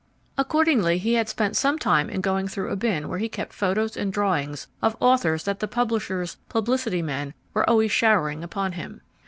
[0.35, 3.95] Accordingly he had spent some time in going through a bin where he kept photos
[3.95, 9.01] and drawings of authors that the publishers' "publicity men" were always showering upon him.